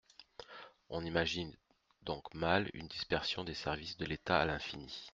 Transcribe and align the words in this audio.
On 0.89 1.05
imagine 1.05 1.55
donc 2.01 2.33
mal 2.33 2.71
une 2.73 2.87
dispersion 2.87 3.43
des 3.43 3.53
services 3.53 3.97
de 3.97 4.05
l’État 4.05 4.39
à 4.41 4.45
l’infini. 4.45 4.99